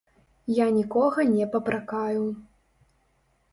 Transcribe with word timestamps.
Я 0.59 0.65
нікога 0.77 1.27
не 1.35 1.45
папракаю. 1.53 2.25